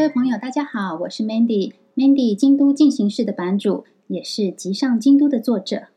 [0.00, 5.88] 各位朋友，大家好我是 Mandy，Mandy 京都进行式的版主，也是集上京都的作者。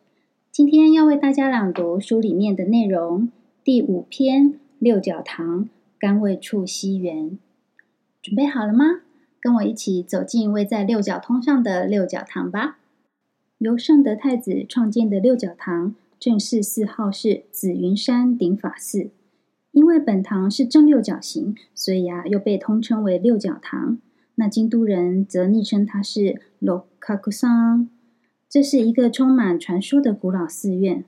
[0.51, 3.31] 今天要为大家朗读书里面的内容，
[3.63, 7.39] 第五篇六角堂甘味处西园。
[8.21, 9.03] 准备好了吗？
[9.39, 12.79] 跟我一起走进位在六角通上的六角堂吧。
[13.59, 19.11] 由圣德太子创建的六角堂，正式四号是紫云山顶法寺。
[19.73, 23.97] 因为本堂是正六角形，所以啊，又被通称为六角堂。
[24.35, 27.89] 那京都人则昵称它是六角桑。
[28.47, 31.03] 这是一个充满传说的古老寺院。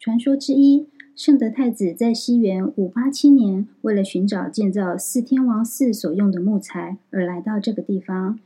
[0.00, 8.40] 传说之一，圣德太子在西元五八七年，为了寻找建造四天王寺所用的木材，而来到这个地方，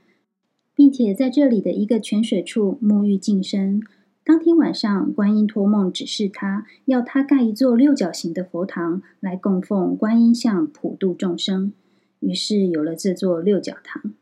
[0.75, 3.83] 并且在这里的一个泉水处沐浴净身。
[4.25, 11.73] 当天晚上，观音托梦指示他，要他盖一座六角形的佛堂，来供奉观音像，普度众生。
[12.21, 14.13] 于是有了这座六角堂。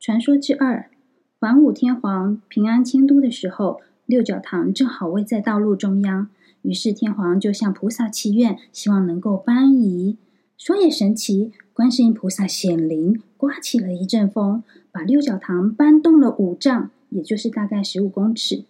[0.00, 0.90] 传说之二，
[1.38, 6.28] 桓武天皇平安迁都的时候，六角堂正好位在道路中央，
[6.62, 10.16] 于是天皇就向菩萨祈愿，希望能够搬移。
[10.58, 18.64] 说也神奇，观世音菩萨显灵，刮起了一阵风，把六角堂搬动了五丈，也就是大概十五公尺。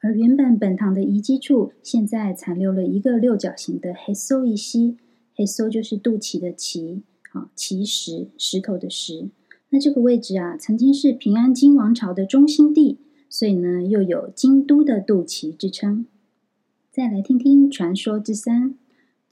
[0.00, 4.96] 而原本本堂的遗迹处，现在残留了一个六角形的黑搜一西，
[5.34, 9.28] 黑搜就是肚脐的脐，啊，脐石，石头的石。
[9.70, 16.06] 那这个位置啊，曾经是平安京王朝的中心地，所以呢，又有京都的肚脐之称。
[16.92, 18.76] 再来听听传说之三：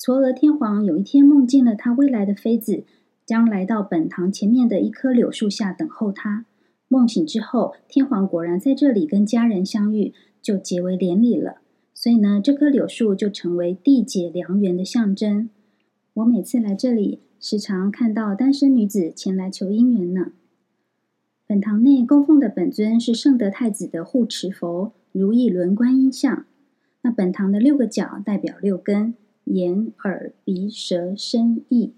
[0.01, 2.85] 嵯峨天皇有一天梦见了他未来的妃子，
[3.25, 6.45] 将来到本堂前面的一棵柳树下等候他。
[6.89, 10.13] 梦醒之后，天皇果然在这里跟家人相遇。
[10.41, 11.59] 就结为连理了，
[11.93, 15.51] 所以呢，这棵柳树就成为缔结良缘的象征。
[16.15, 20.33] 我每次来这里，时常看到单身女子前来求姻缘呢。
[21.47, 26.45] 本堂内供奉的本尊是圣德太子的护持佛如意轮观音像。
[27.03, 31.93] 那本堂的六个角代表六根：眼、耳、鼻、舌、身、意，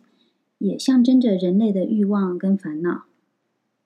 [0.59, 3.05] 也象征着人类的欲望跟烦恼。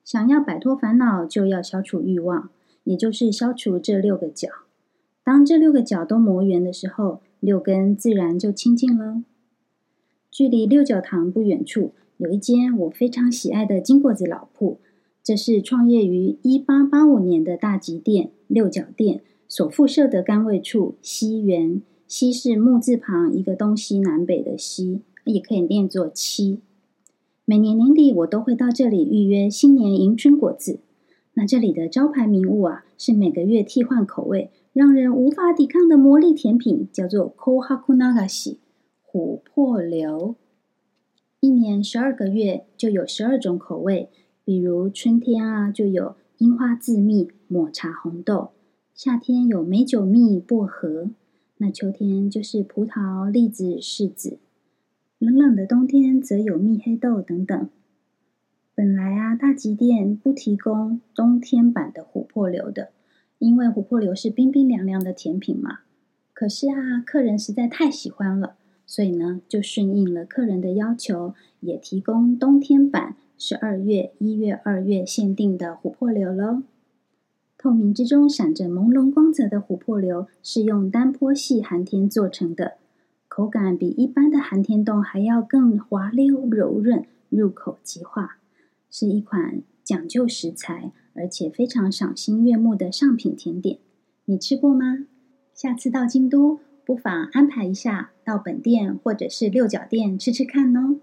[0.03, 2.51] 想要摆脱烦恼，就要消除欲望。
[2.85, 4.49] 也就是消除这六个角，
[5.23, 9.23] 当这六个角都磨圆的时候，六根自然就清净了。
[10.31, 14.79] 距离六角堂不远处，有一间我非常喜爱的金果子老铺，
[15.23, 21.83] 这是创业于一八八五年的大吉店六角店所附设的甘味处西园。
[22.09, 26.61] 西是木字旁一个东西南北的西，也可以念作七。
[27.47, 30.81] 每年年底，我都会到这里预约新年迎春果子。
[31.35, 38.57] 那这里的招牌名物啊，是每个月替换口味，让人无法抵抗的魔力甜品，叫做 Kohaku Nagashi
[39.11, 40.37] 琥珀流。
[41.41, 44.11] 一年十二个月就有十二种口味，
[44.45, 48.53] 比如春天啊，就有樱花自蜜、抹茶红豆；
[48.95, 51.09] 夏天有美酒蜜、薄荷；
[51.57, 54.39] 那秋天就是葡萄、栗子、柿子；
[55.19, 57.69] 冷冷的冬天则有蜜黑豆等等。
[58.75, 62.89] 本来啊，大吉店不提供冬天版的琥珀流的，
[63.39, 65.81] 因为琥珀流是冰冰凉凉的甜品嘛。
[66.33, 68.55] 可是啊，客人实在太喜欢了，
[68.87, 76.63] 所以呢，就顺应了客人的要求，也提供冬天版十二月、一月、二月限定的琥珀流喽。
[77.59, 82.79] 透明之中闪着朦胧光泽的琥珀流，是用单波系寒天做成的，
[83.29, 88.39] 口感比一般的寒天冻还要更滑溜柔润，入口即化。
[88.93, 93.79] 是一款讲究食材，而且非常赏心悦目的上品甜点。
[94.27, 95.07] 你吃过吗？
[95.55, 101.01] 下次到京都，不妨安排一下到本店或者是六角店吃吃看哦。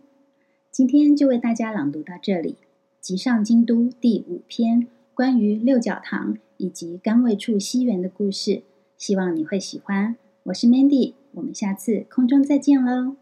[0.72, 2.58] 今天就为大家朗读到这里，
[3.02, 4.86] 吉上京都第五篇
[5.16, 8.62] 关于六角堂以及甘味处西园的故事，
[9.00, 10.16] 希望你会喜欢。
[10.44, 13.16] 我是 Mandy，我们下次空中再见喽。